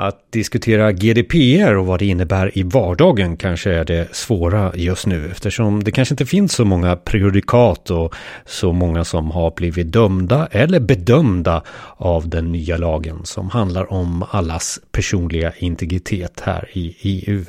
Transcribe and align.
Att 0.00 0.32
diskutera 0.32 0.92
GDPR 0.92 1.74
och 1.74 1.86
vad 1.86 1.98
det 1.98 2.06
innebär 2.06 2.58
i 2.58 2.62
vardagen 2.62 3.36
kanske 3.36 3.72
är 3.72 3.84
det 3.84 4.14
svåra 4.16 4.72
just 4.74 5.06
nu 5.06 5.30
eftersom 5.30 5.84
det 5.84 5.92
kanske 5.92 6.12
inte 6.12 6.26
finns 6.26 6.52
så 6.52 6.64
många 6.64 6.96
prejudikat 6.96 7.90
och 7.90 8.14
så 8.46 8.72
många 8.72 9.04
som 9.04 9.30
har 9.30 9.50
blivit 9.50 9.92
dömda 9.92 10.48
eller 10.50 10.80
bedömda 10.80 11.62
av 11.96 12.28
den 12.28 12.52
nya 12.52 12.76
lagen 12.76 13.20
som 13.24 13.50
handlar 13.50 13.92
om 13.92 14.24
allas 14.30 14.80
personliga 14.92 15.52
integritet 15.58 16.40
här 16.40 16.68
i 16.72 16.96
EU. 17.00 17.44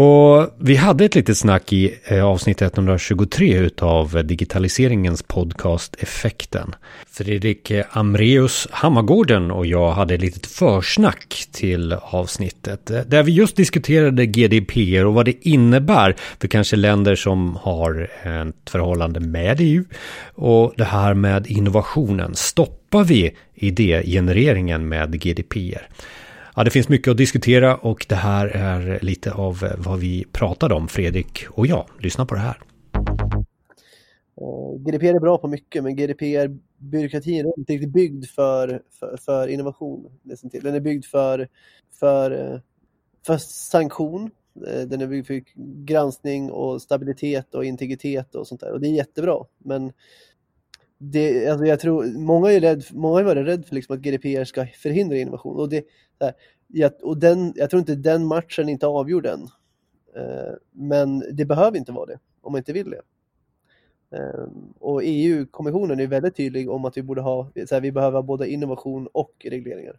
Och 0.00 0.50
vi 0.58 0.76
hade 0.76 1.04
ett 1.04 1.14
litet 1.14 1.38
snack 1.38 1.72
i 1.72 1.94
eh, 2.04 2.24
avsnitt 2.24 2.62
123 2.62 3.58
utav 3.58 4.26
digitaliseringens 4.26 5.22
podcast 5.22 5.96
Effekten. 5.98 6.74
Fredrik 7.10 7.70
eh, 7.70 7.84
Amreus 7.90 8.68
Hammargården 8.70 9.50
och 9.50 9.66
jag 9.66 9.90
hade 9.90 10.14
ett 10.14 10.20
litet 10.20 10.46
försnack 10.46 11.46
till 11.52 11.92
avsnittet 11.92 12.90
eh, 12.90 13.00
där 13.00 13.22
vi 13.22 13.32
just 13.32 13.56
diskuterade 13.56 14.26
GDPR 14.26 15.04
och 15.04 15.14
vad 15.14 15.24
det 15.24 15.48
innebär 15.48 16.16
för 16.40 16.48
kanske 16.48 16.76
länder 16.76 17.16
som 17.16 17.56
har 17.56 18.10
ett 18.24 18.70
förhållande 18.70 19.20
med 19.20 19.56
EU 19.60 19.84
och 20.34 20.72
det 20.76 20.84
här 20.84 21.14
med 21.14 21.46
innovationen. 21.46 22.34
Stoppar 22.34 23.04
vi 23.04 23.36
idégenereringen 23.54 24.88
med 24.88 25.20
GDPR? 25.20 25.88
Ja, 26.58 26.64
det 26.64 26.70
finns 26.70 26.88
mycket 26.88 27.10
att 27.10 27.16
diskutera 27.16 27.76
och 27.76 28.06
det 28.08 28.14
här 28.14 28.46
är 28.46 28.98
lite 29.02 29.32
av 29.32 29.64
eh, 29.64 29.72
vad 29.78 29.98
vi 29.98 30.24
pratade 30.32 30.74
om, 30.74 30.88
Fredrik 30.88 31.46
och 31.50 31.66
jag. 31.66 31.86
Lyssna 31.98 32.26
på 32.26 32.34
det 32.34 32.40
här. 32.40 32.60
Eh, 34.40 34.78
GDPR 34.78 35.14
är 35.14 35.20
bra 35.20 35.38
på 35.38 35.48
mycket, 35.48 35.82
men 35.82 35.96
GDPR-byråkratin 35.96 37.46
är 37.46 37.58
inte 37.58 37.72
riktigt 37.72 37.92
byggd 37.92 38.24
för, 38.26 38.82
för, 38.90 39.16
för 39.16 39.48
innovation. 39.48 40.10
Den 40.62 40.74
är 40.74 40.80
byggd 40.80 41.04
för, 41.04 41.48
för, 42.00 42.30
eh, 42.30 42.60
för 43.26 43.36
sanktion. 43.38 44.30
Den 44.86 45.00
är 45.00 45.06
byggd 45.06 45.26
för 45.26 45.42
granskning 45.84 46.50
och 46.50 46.82
stabilitet 46.82 47.54
och 47.54 47.64
integritet 47.64 48.34
och 48.34 48.46
sånt 48.46 48.60
där. 48.60 48.72
Och 48.72 48.80
det 48.80 48.88
är 48.88 48.92
jättebra. 48.92 49.44
Men 49.58 49.92
det, 50.98 51.48
alltså 51.48 51.66
jag 51.66 51.80
tror, 51.80 52.18
många, 52.18 52.52
är 52.52 52.60
rädd, 52.60 52.84
många 52.92 53.14
har 53.14 53.22
varit 53.22 53.46
rädda 53.46 53.62
för 53.62 53.74
liksom 53.74 53.96
att 53.96 54.02
GDPR 54.02 54.44
ska 54.44 54.66
förhindra 54.66 55.16
innovation. 55.16 55.56
Och, 55.56 55.68
det, 55.68 55.84
här, 56.20 56.32
jag, 56.68 56.92
och 57.02 57.18
den, 57.18 57.52
jag 57.56 57.70
tror 57.70 57.80
inte 57.80 57.94
den 57.94 58.26
matchen 58.26 58.68
är 58.68 58.72
inte 58.72 58.86
avgjord 58.86 59.26
än. 59.26 59.42
Eh, 60.16 60.54
men 60.72 61.36
det 61.36 61.44
behöver 61.44 61.78
inte 61.78 61.92
vara 61.92 62.06
det, 62.06 62.18
om 62.40 62.52
man 62.52 62.58
inte 62.58 62.72
vill 62.72 62.90
det. 62.90 63.02
Eh, 64.16 64.46
och 64.78 65.00
EU-kommissionen 65.04 66.00
är 66.00 66.06
väldigt 66.06 66.36
tydlig 66.36 66.70
om 66.70 66.84
att 66.84 66.96
vi 66.96 67.02
borde 67.02 67.20
ha, 67.20 67.50
så 67.68 67.74
här, 67.74 67.80
vi 67.80 67.92
behöver 67.92 68.22
både 68.22 68.50
innovation 68.50 69.08
och 69.12 69.32
regleringar. 69.44 69.98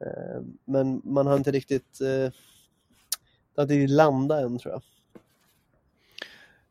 Eh, 0.00 0.42
men 0.64 1.02
man 1.04 1.26
har 1.26 1.36
inte 1.36 1.50
riktigt, 1.50 1.98
det 1.98 2.32
har 3.56 3.72
inte 3.72 3.92
landat 3.92 4.42
än 4.42 4.58
tror 4.58 4.72
jag. 4.72 4.82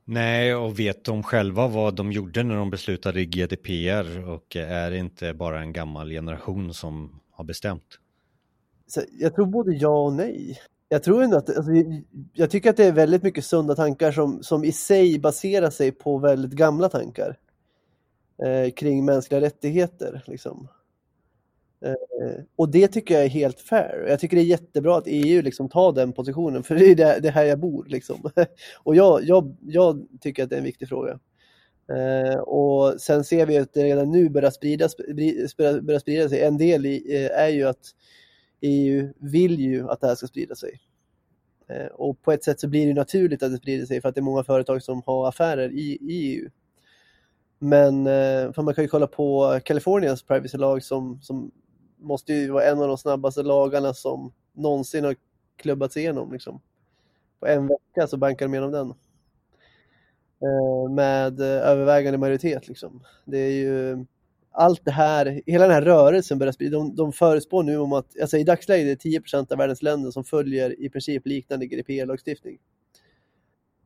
Nej, 0.04 0.56
och 0.56 0.80
vet 0.80 1.04
de 1.04 1.24
själva 1.24 1.68
vad 1.68 1.96
de 1.96 2.12
gjorde 2.12 2.44
när 2.44 2.56
de 2.56 2.70
beslutade 2.70 3.26
GDPR 3.26 4.30
och 4.30 4.56
är 4.56 4.92
det 4.92 4.98
inte 4.98 5.34
bara 5.34 5.62
en 5.62 5.74
gammal 5.74 6.10
generation 6.10 6.74
som 6.74 7.22
har 7.32 7.44
bestämt? 7.44 8.01
Så 8.92 9.02
jag 9.12 9.36
tror 9.36 9.46
både 9.46 9.74
ja 9.74 10.06
och 10.06 10.14
nej. 10.14 10.60
Jag 10.90 11.04
tror 11.04 11.24
ändå 11.24 11.38
att, 11.38 11.58
alltså, 11.58 11.72
jag 12.34 12.50
tycker 12.50 12.70
att 12.70 12.78
det 12.78 12.86
är 12.86 12.92
väldigt 12.92 13.24
mycket 13.24 13.46
sunda 13.46 13.76
tankar 13.76 14.12
som, 14.12 14.44
som 14.44 14.64
i 14.64 14.72
sig 14.72 15.20
baserar 15.20 15.70
sig 15.70 15.92
på 15.92 16.18
väldigt 16.18 16.52
gamla 16.52 16.90
tankar 16.90 17.38
eh, 18.44 18.72
kring 18.72 19.06
mänskliga 19.06 19.42
rättigheter. 19.42 20.24
Liksom. 20.28 20.68
Eh, 21.86 22.44
och 22.56 22.70
det 22.70 22.88
tycker 22.88 23.14
jag 23.14 23.24
är 23.24 23.30
helt 23.30 23.60
fair. 23.60 24.06
Jag 24.10 24.20
tycker 24.20 24.38
det 24.38 24.44
är 24.44 24.46
jättebra 24.46 24.98
att 24.98 25.08
EU 25.08 25.42
liksom 25.42 25.70
tar 25.70 25.94
den 25.94 26.14
positionen, 26.14 26.64
för 26.64 26.76
det 26.76 26.86
är 26.86 26.96
det, 26.96 27.20
det 27.20 27.30
här 27.30 27.44
jag 27.44 27.60
bor. 27.60 27.86
Liksom. 27.88 28.32
och 28.84 28.96
jag, 28.96 29.24
jag, 29.24 29.56
jag 29.62 30.08
tycker 30.22 30.44
att 30.44 30.50
det 30.50 30.56
är 30.56 30.60
en 30.60 30.66
viktig 30.66 30.90
fråga. 30.90 31.20
Eh, 31.92 32.40
och 32.40 33.02
sen 33.02 33.24
ser 33.24 33.46
vi 33.46 33.58
att 33.58 33.74
det 33.74 33.84
redan 33.84 34.12
nu 34.12 34.30
börjar 34.30 34.52
sprida, 34.52 34.90
börjar 35.82 36.00
sprida 36.00 36.30
sig. 36.30 36.42
En 36.42 36.58
del 36.58 36.86
i, 36.86 37.16
eh, 37.16 37.40
är 37.40 37.50
ju 37.50 37.68
att 37.68 37.96
EU 38.62 39.14
vill 39.18 39.60
ju 39.60 39.90
att 39.90 40.02
det 40.02 40.08
här 40.08 40.16
ska 40.16 40.28
sprida 40.28 40.56
sig. 40.56 40.82
Eh, 41.68 41.86
och 41.86 42.22
på 42.22 42.32
ett 42.32 42.44
sätt 42.44 42.60
så 42.60 42.68
blir 42.68 42.88
det 42.88 42.94
naturligt 42.94 43.44
att 43.44 43.52
det 43.52 43.58
sprider 43.58 43.86
sig 43.86 44.02
för 44.02 44.10
att 44.10 44.16
det 44.16 44.20
är 44.20 44.24
många 44.24 44.44
företag 44.44 44.84
som 44.84 45.02
har 45.06 45.28
affärer 45.28 45.72
i, 45.72 45.98
i 46.02 46.36
EU. 46.36 46.50
Men 47.60 48.08
eh, 48.08 48.54
för 48.54 48.62
man 48.62 48.74
kan 48.74 48.84
ju 48.84 48.88
kolla 48.88 49.08
på 49.08 49.60
Kaliforniens 49.66 50.24
privacylag 50.24 50.84
som, 50.84 51.22
som 51.22 51.52
måste 51.98 52.34
ju 52.34 52.52
vara 52.52 52.64
en 52.64 52.82
av 52.82 52.88
de 52.88 52.98
snabbaste 52.98 53.44
lagarna 53.44 53.94
som 53.94 54.34
någonsin 54.54 55.04
har 55.04 55.16
klubbats 55.56 55.98
igenom. 55.98 56.32
Liksom. 56.32 56.62
På 57.40 57.48
en 57.48 57.68
vecka 57.68 58.08
så 58.08 58.18
bankar 58.18 58.46
de 58.46 58.54
igenom 58.54 58.72
den. 58.72 58.90
Eh, 60.42 60.92
med 60.92 61.42
övervägande 61.42 62.18
majoritet. 62.18 62.68
Liksom. 62.68 63.04
Det 63.26 63.38
är 63.38 63.52
ju 63.52 64.06
allt 64.52 64.86
det 64.86 64.92
här, 64.92 65.42
hela 65.46 65.64
den 65.64 65.74
här 65.74 65.82
rörelsen 65.82 66.40
börjar 66.40 66.52
sprida. 66.52 66.78
De, 66.78 66.96
de 66.96 67.14
förespår 67.14 67.64
nu 67.64 67.78
om 67.78 67.94
att, 67.94 68.22
alltså 68.22 68.38
i 68.38 68.44
dagsläget 68.44 69.06
är 69.06 69.10
det 69.12 69.20
10% 69.20 69.52
av 69.52 69.58
världens 69.58 69.82
länder 69.82 70.12
som 70.12 70.24
följer 70.24 70.82
i 70.82 70.90
princip 70.90 71.28
liknande 71.28 71.66
GDPR-lagstiftning. 71.66 72.58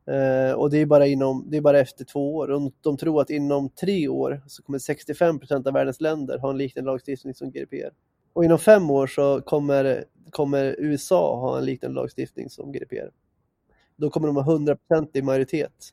Eh, 0.06 0.52
och 0.52 0.70
det 0.70 0.78
är, 0.78 0.86
bara 0.86 1.06
inom, 1.06 1.44
det 1.50 1.56
är 1.56 1.60
bara 1.60 1.80
efter 1.80 2.04
två 2.04 2.36
år. 2.36 2.48
De, 2.48 2.72
de 2.80 2.96
tror 2.96 3.20
att 3.20 3.30
inom 3.30 3.70
tre 3.70 4.08
år 4.08 4.42
så 4.46 4.62
kommer 4.62 4.78
65% 4.78 5.66
av 5.66 5.72
världens 5.72 6.00
länder 6.00 6.38
ha 6.38 6.50
en 6.50 6.58
liknande 6.58 6.90
lagstiftning 6.90 7.34
som 7.34 7.50
GDPR. 7.50 7.90
Och 8.32 8.44
inom 8.44 8.58
fem 8.58 8.90
år 8.90 9.06
så 9.06 9.40
kommer, 9.40 10.04
kommer 10.30 10.76
USA 10.78 11.40
ha 11.40 11.58
en 11.58 11.64
liknande 11.64 12.00
lagstiftning 12.00 12.50
som 12.50 12.72
GDPR. 12.72 13.10
Då 13.96 14.10
kommer 14.10 14.26
de 14.26 14.36
ha 14.36 14.52
100 14.52 14.76
i 15.12 15.22
majoritet 15.22 15.92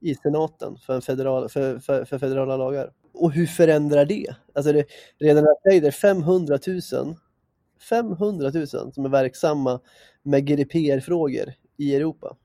i 0.00 0.14
senaten 0.14 0.76
för, 0.76 1.00
federal, 1.00 1.48
för, 1.48 1.78
för, 1.78 2.04
för, 2.04 2.18
federala 2.18 2.56
lagar. 2.56 2.90
Och 3.16 3.32
hur 3.32 3.46
förändrar 3.46 4.04
det? 4.04 4.34
Alltså 4.54 4.72
det, 4.72 4.84
redan 5.18 5.44
när 5.44 5.80
det 5.80 5.86
är 5.86 5.90
500 5.90 6.58
000 6.66 7.16
500 7.90 8.50
000 8.54 8.66
som 8.66 9.04
är 9.04 9.08
verksamma 9.08 9.80
med 10.22 10.46
GDPR-frågor 10.46 11.52
i 11.76 11.94
Europa. 11.94 12.36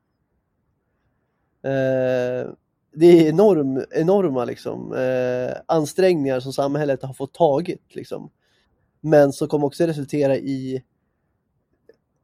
Eh, 1.64 2.50
det 2.94 3.06
är 3.06 3.30
enorm, 3.30 3.84
enorma 3.92 4.46
liksom, 4.46 4.94
eh, 4.94 5.54
ansträngningar 5.66 6.40
som 6.40 6.54
samhället 6.54 7.04
har 7.04 7.14
fått 7.14 7.34
tagit. 7.34 7.96
Liksom. 7.96 8.30
Men 9.02 9.34
som 9.34 9.48
kommer 9.48 9.68
också 9.68 9.84
resultera 9.86 10.38
i 10.38 10.84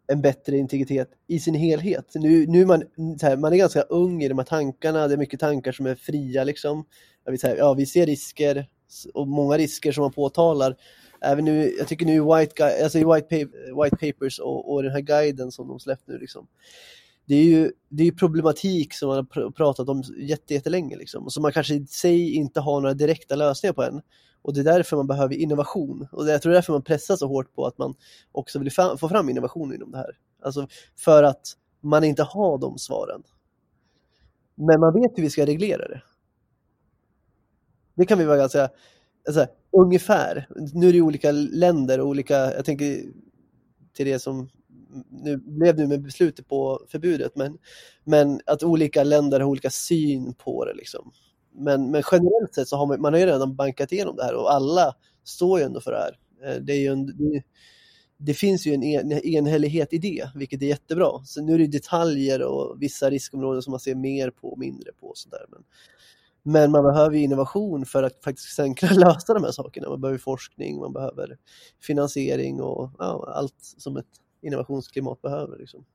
en 0.07 0.21
bättre 0.21 0.57
integritet 0.57 1.09
i 1.27 1.39
sin 1.39 1.55
helhet. 1.55 2.11
Nu, 2.15 2.47
nu 2.47 2.65
man, 2.65 2.83
här, 3.21 3.37
man 3.37 3.53
är 3.53 3.57
ganska 3.57 3.81
ung 3.81 4.23
i 4.23 4.27
de 4.27 4.37
här 4.37 4.45
tankarna, 4.45 5.07
det 5.07 5.13
är 5.13 5.17
mycket 5.17 5.39
tankar 5.39 5.71
som 5.71 5.85
är 5.85 5.95
fria. 5.95 6.43
Liksom. 6.43 6.85
Jag 7.23 7.31
vill 7.31 7.39
säga, 7.39 7.57
ja, 7.57 7.73
vi 7.73 7.85
ser 7.85 8.05
risker 8.05 8.67
och 9.13 9.27
många 9.27 9.57
risker 9.57 9.91
som 9.91 10.01
man 10.01 10.13
påtalar. 10.13 10.75
Även 11.21 11.45
nu, 11.45 11.75
jag 11.77 11.87
tycker 11.87 12.05
nu 12.05 12.21
White, 12.21 12.83
alltså 12.83 12.99
i 12.99 13.03
White, 13.03 13.35
White 13.83 13.97
Papers 14.11 14.39
och, 14.39 14.73
och 14.73 14.83
den 14.83 14.91
här 14.91 15.01
guiden 15.01 15.51
som 15.51 15.67
de 15.67 15.79
släppt 15.79 16.07
nu, 16.07 16.17
liksom, 16.17 16.47
det 17.27 17.35
är 17.35 17.43
ju 17.43 17.71
det 17.89 18.03
är 18.03 18.11
problematik 18.11 18.93
som 18.93 19.07
man 19.07 19.17
har 19.17 19.51
pratat 19.51 19.89
om 19.89 20.03
jättelänge 20.47 20.95
liksom, 20.95 21.23
och 21.23 21.33
som 21.33 21.41
man 21.41 21.51
kanske 21.51 21.73
i 21.73 21.87
sig 21.87 22.33
inte 22.33 22.59
har 22.59 22.81
några 22.81 22.93
direkta 22.93 23.35
lösningar 23.35 23.73
på 23.73 23.83
än. 23.83 24.01
Och 24.41 24.53
det 24.53 24.59
är 24.59 24.63
därför 24.63 24.97
man 24.97 25.07
behöver 25.07 25.35
innovation. 25.35 26.07
Och 26.11 26.27
jag 26.27 26.41
tror 26.41 26.53
därför 26.53 26.73
man 26.73 26.81
pressar 26.81 27.15
så 27.15 27.27
hårt 27.27 27.53
på 27.53 27.65
att 27.65 27.77
man 27.77 27.95
också 28.31 28.59
vill 28.59 28.71
få 28.71 29.09
fram 29.09 29.29
innovation 29.29 29.73
inom 29.73 29.91
det 29.91 29.97
här. 29.97 30.17
Alltså 30.41 30.67
för 30.95 31.23
att 31.23 31.53
man 31.81 32.03
inte 32.03 32.23
har 32.23 32.57
de 32.57 32.77
svaren. 32.77 33.23
Men 34.55 34.79
man 34.79 34.93
vet 34.93 35.17
hur 35.17 35.23
vi 35.23 35.29
ska 35.29 35.45
reglera 35.45 35.87
det. 35.87 36.01
Det 37.95 38.05
kan 38.05 38.19
vi 38.19 38.25
vara 38.25 38.37
ganska, 38.37 38.69
alltså, 39.27 39.47
ungefär. 39.71 40.47
Nu 40.73 40.89
är 40.89 40.93
det 40.93 41.01
olika 41.01 41.31
länder 41.31 41.99
och 41.99 42.07
olika, 42.07 42.35
jag 42.35 42.65
tänker 42.65 43.03
till 43.93 44.05
det 44.05 44.19
som 44.19 44.49
nu 45.09 45.37
blev 45.37 45.75
det 45.75 45.87
med 45.87 46.01
beslutet 46.01 46.47
på 46.47 46.81
förbudet, 46.87 47.35
men, 47.35 47.57
men 48.03 48.41
att 48.45 48.63
olika 48.63 49.03
länder 49.03 49.39
har 49.39 49.47
olika 49.47 49.69
syn 49.69 50.33
på 50.33 50.65
det. 50.65 50.73
Liksom. 50.73 51.11
Men, 51.55 51.91
men 51.91 52.03
generellt 52.11 52.53
sett 52.55 52.67
så 52.67 52.77
har 52.77 52.85
man, 52.85 53.01
man 53.01 53.13
har 53.13 53.19
ju 53.19 53.25
redan 53.25 53.55
bankat 53.55 53.91
igenom 53.91 54.15
det 54.15 54.23
här 54.23 54.35
och 54.35 54.53
alla 54.53 54.95
står 55.23 55.59
ju 55.59 55.65
ändå 55.65 55.81
för 55.81 55.91
det 55.91 55.97
här. 55.97 56.19
Eh, 56.45 56.61
det, 56.61 56.73
är 56.73 56.79
ju 56.79 56.87
en, 56.87 57.05
det, 57.05 57.43
det 58.17 58.33
finns 58.33 58.67
ju 58.67 58.73
en, 58.73 58.83
en 58.83 59.11
enhällighet 59.11 59.93
i 59.93 59.97
det, 59.97 60.29
vilket 60.35 60.61
är 60.61 60.65
jättebra. 60.65 61.11
Så 61.25 61.41
nu 61.41 61.53
är 61.53 61.57
det 61.57 61.67
detaljer 61.67 62.41
och 62.41 62.81
vissa 62.81 63.09
riskområden 63.09 63.61
som 63.61 63.71
man 63.71 63.79
ser 63.79 63.95
mer 63.95 64.29
på 64.29 64.51
och 64.51 64.59
mindre 64.59 64.91
på. 64.91 65.07
Och 65.07 65.17
sådär. 65.17 65.45
Men, 65.49 65.63
men 66.43 66.71
man 66.71 66.83
behöver 66.83 67.15
innovation 67.15 67.85
för 67.85 68.03
att 68.03 68.23
faktiskt 68.23 68.55
sen 68.55 68.75
kunna 68.75 68.93
lösa 69.07 69.33
de 69.33 69.43
här 69.43 69.51
sakerna. 69.51 69.89
Man 69.89 70.01
behöver 70.01 70.19
forskning, 70.19 70.79
man 70.79 70.93
behöver 70.93 71.37
finansiering 71.81 72.61
och 72.61 72.91
ja, 72.99 73.33
allt 73.35 73.55
som 73.59 73.97
ett 73.97 74.05
innovationsklimat 74.41 75.21
behöver. 75.21 75.57
Liksom. 75.57 75.85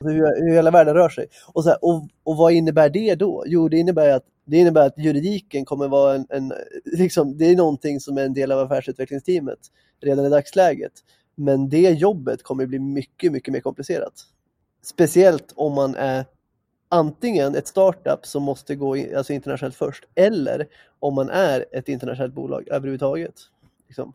Alltså, 0.00 0.14
hur, 0.14 0.48
hur 0.48 0.54
hela 0.54 0.70
världen 0.70 0.94
rör 0.94 1.08
sig. 1.08 1.26
Och, 1.52 1.62
så 1.64 1.68
här, 1.68 1.84
och, 1.84 2.08
och 2.24 2.36
vad 2.36 2.52
innebär 2.52 2.90
det 2.90 3.14
då? 3.14 3.44
Jo, 3.46 3.68
det 3.68 3.78
innebär 3.78 4.10
att, 4.10 4.24
det 4.44 4.56
innebär 4.56 4.86
att 4.86 4.98
juridiken 4.98 5.64
kommer 5.64 5.88
vara 5.88 6.14
en, 6.14 6.26
en 6.30 6.52
liksom, 6.84 7.38
det 7.38 7.44
är 7.44 7.56
någonting 7.56 8.00
som 8.00 8.18
är 8.18 8.24
en 8.24 8.34
del 8.34 8.52
av 8.52 8.58
affärsutvecklingsteamet 8.58 9.58
redan 10.00 10.24
i 10.26 10.28
dagsläget. 10.28 10.92
Men 11.34 11.68
det 11.68 11.90
jobbet 11.90 12.42
kommer 12.42 12.66
bli 12.66 12.78
mycket, 12.78 13.32
mycket 13.32 13.52
mer 13.52 13.60
komplicerat. 13.60 14.12
Speciellt 14.82 15.52
om 15.56 15.74
man 15.74 15.94
är 15.94 16.24
antingen 16.88 17.54
ett 17.54 17.66
startup 17.66 18.26
som 18.26 18.42
måste 18.42 18.76
gå 18.76 18.96
in, 18.96 19.16
alltså 19.16 19.32
internationellt 19.32 19.76
först 19.76 20.04
eller 20.14 20.66
om 20.98 21.14
man 21.14 21.30
är 21.30 21.64
ett 21.72 21.88
internationellt 21.88 22.34
bolag 22.34 22.68
överhuvudtaget. 22.68 23.34
Liksom. 23.86 24.12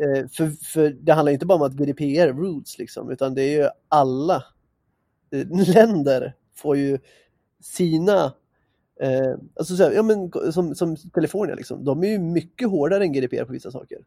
Eh, 0.00 0.28
för, 0.28 0.64
för 0.64 0.90
det 0.90 1.12
handlar 1.12 1.32
inte 1.32 1.46
bara 1.46 1.58
om 1.58 1.62
att 1.62 1.72
GDPR 1.72 2.32
rules 2.32 2.78
liksom, 2.78 3.10
utan 3.10 3.34
det 3.34 3.42
är 3.42 3.62
ju 3.62 3.68
alla 3.88 4.44
eh, 5.30 5.46
länder 5.74 6.36
får 6.54 6.76
ju 6.76 6.98
sina 7.60 8.32
Eh, 9.02 9.34
alltså 9.54 9.76
så 9.76 9.82
här, 9.82 9.92
ja, 9.92 10.02
men, 10.02 10.52
som, 10.52 10.74
som 10.74 10.96
Kalifornien, 10.96 11.56
liksom, 11.56 11.84
de 11.84 12.04
är 12.04 12.08
ju 12.08 12.18
mycket 12.18 12.70
hårdare 12.70 13.04
än 13.04 13.12
GDPR 13.12 13.44
på 13.44 13.52
vissa 13.52 13.70
saker. 13.70 13.98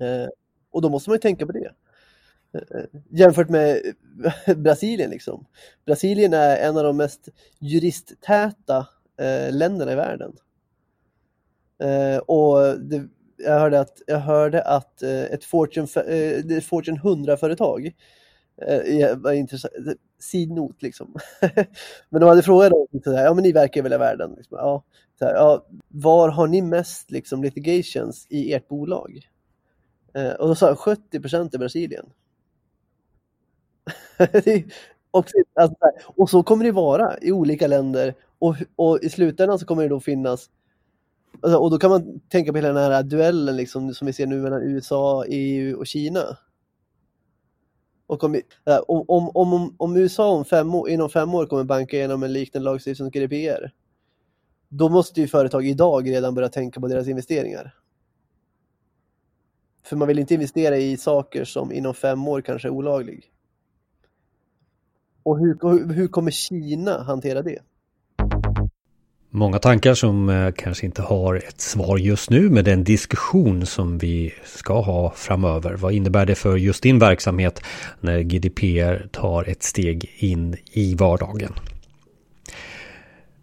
Eh, 0.00 0.28
och 0.70 0.82
då 0.82 0.88
måste 0.88 1.10
man 1.10 1.14
ju 1.14 1.20
tänka 1.20 1.46
på 1.46 1.52
det. 1.52 1.72
Eh, 2.52 2.78
eh 2.80 2.86
jämfört 3.10 3.48
med 3.48 3.82
Brasilien. 4.56 5.10
Liksom. 5.10 5.46
Brasilien 5.84 6.32
är 6.32 6.56
en 6.56 6.76
av 6.76 6.84
de 6.84 6.96
mest 6.96 7.28
juristtäta 7.58 8.88
eh, 9.18 9.52
länderna 9.52 9.92
i 9.92 9.96
världen. 9.96 10.36
Eh, 11.78 12.18
och 12.18 12.80
det, 12.80 13.08
jag 13.36 13.58
hörde 13.60 13.80
att, 13.80 14.02
jag 14.06 14.18
hörde 14.18 14.62
att 14.62 15.02
eh, 15.02 15.24
ett 15.24 15.44
Fortune, 15.44 15.88
eh, 15.96 16.60
Fortune 16.60 17.00
100-företag 17.00 17.92
eh, 18.62 19.16
var 19.16 19.32
intressant, 19.32 19.72
sidnot 20.18 20.82
liksom. 20.82 21.14
men 22.08 22.20
de 22.20 22.28
hade 22.28 22.42
frågat 22.42 22.70
dem, 22.70 22.86
så 23.04 23.12
här, 23.12 23.24
ja 23.24 23.34
men 23.34 23.42
ni 23.42 23.52
verkar 23.52 23.82
väl 23.82 23.92
i 23.92 23.96
världen. 23.96 24.34
Liksom, 24.36 24.58
ja, 24.60 24.84
så 25.18 25.24
här, 25.24 25.34
ja, 25.34 25.66
var 25.88 26.28
har 26.28 26.46
ni 26.46 26.62
mest 26.62 27.10
liksom, 27.10 27.42
litigations 27.42 28.26
i 28.30 28.52
ert 28.52 28.68
bolag? 28.68 29.28
Eh, 30.14 30.32
och 30.32 30.48
då 30.48 30.54
sa 30.54 30.68
jag 30.68 30.78
70 30.78 31.20
procent 31.20 31.54
i 31.54 31.58
Brasilien. 31.58 32.06
och, 35.10 35.26
alltså, 35.54 35.76
och 36.04 36.30
så 36.30 36.42
kommer 36.42 36.64
det 36.64 36.72
vara 36.72 37.18
i 37.22 37.32
olika 37.32 37.66
länder 37.66 38.14
och, 38.38 38.56
och 38.76 38.98
i 39.02 39.08
slutändan 39.10 39.58
så 39.58 39.66
kommer 39.66 39.82
det 39.82 39.88
då 39.88 40.00
finnas 40.00 40.50
Alltså, 41.42 41.58
och 41.58 41.70
då 41.70 41.78
kan 41.78 41.90
man 41.90 42.20
tänka 42.20 42.52
på 42.52 42.58
hela 42.58 42.68
den 42.68 42.92
här 42.92 43.02
duellen 43.02 43.56
liksom, 43.56 43.94
som 43.94 44.06
vi 44.06 44.12
ser 44.12 44.26
nu 44.26 44.42
mellan 44.42 44.62
USA, 44.62 45.24
EU 45.28 45.78
och 45.78 45.86
Kina. 45.86 46.38
Och 48.06 48.24
om, 48.24 48.40
om, 49.08 49.30
om, 49.34 49.74
om, 49.78 49.96
USA 49.96 50.28
om 50.28 50.44
fem 50.44 50.74
år, 50.74 50.88
inom 50.88 51.10
fem 51.10 51.34
år 51.34 51.46
kommer 51.46 51.64
banka 51.64 51.96
igenom 51.96 52.22
en 52.22 52.32
liknande 52.32 52.70
lagstiftning 52.70 53.10
som 53.10 53.20
GDPR, 53.20 53.70
då 54.68 54.88
måste 54.88 55.20
ju 55.20 55.28
företag 55.28 55.66
idag 55.66 56.10
redan 56.10 56.34
börja 56.34 56.48
tänka 56.48 56.80
på 56.80 56.88
deras 56.88 57.08
investeringar. 57.08 57.74
För 59.82 59.96
man 59.96 60.08
vill 60.08 60.18
inte 60.18 60.34
investera 60.34 60.76
i 60.76 60.96
saker 60.96 61.44
som 61.44 61.72
inom 61.72 61.94
fem 61.94 62.28
år 62.28 62.40
kanske 62.40 62.68
är 62.68 62.72
olaglig. 62.72 63.32
Och 65.22 65.38
hur, 65.38 65.92
hur 65.92 66.08
kommer 66.08 66.30
Kina 66.30 67.02
hantera 67.02 67.42
det? 67.42 67.62
Många 69.36 69.58
tankar 69.58 69.94
som 69.94 70.28
eh, 70.28 70.52
kanske 70.56 70.86
inte 70.86 71.02
har 71.02 71.34
ett 71.34 71.60
svar 71.60 71.98
just 71.98 72.30
nu 72.30 72.50
med 72.50 72.64
den 72.64 72.84
diskussion 72.84 73.66
som 73.66 73.98
vi 73.98 74.34
ska 74.44 74.80
ha 74.80 75.12
framöver. 75.16 75.74
Vad 75.74 75.92
innebär 75.92 76.26
det 76.26 76.34
för 76.34 76.56
just 76.56 76.82
din 76.82 76.98
verksamhet 76.98 77.62
när 78.00 78.22
GDPR 78.22 79.08
tar 79.12 79.48
ett 79.48 79.62
steg 79.62 80.10
in 80.16 80.56
i 80.72 80.94
vardagen? 80.94 81.52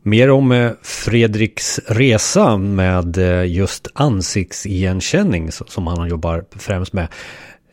Mer 0.02 0.32
om 0.32 0.52
eh, 0.52 0.72
Fredriks 0.82 1.80
resa 1.88 2.58
med 2.58 3.18
eh, 3.18 3.46
just 3.46 3.88
ansiktsigenkänning 3.94 5.52
som 5.52 5.88
han 5.88 6.10
jobbar 6.10 6.46
främst 6.52 6.94
med 6.94 7.08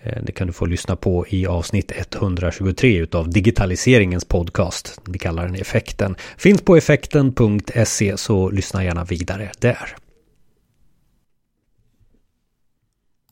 Eh, 0.02 0.22
det 0.22 0.32
kan 0.32 0.46
du 0.46 0.52
få 0.52 0.66
lyssna 0.66 0.96
på 0.96 1.26
i 1.28 1.46
avsnitt 1.46 1.92
123 1.96 2.98
utav 2.98 3.30
digitaliseringens 3.30 4.24
podcast. 4.24 5.00
Vi 5.06 5.18
kallar 5.18 5.46
den 5.46 5.54
Effekten. 5.54 6.16
Finns 6.36 6.62
på 6.62 6.76
effekten.se 6.76 8.16
så 8.16 8.50
lyssna 8.50 8.84
gärna 8.84 9.04
vidare 9.04 9.50
där. 9.58 9.96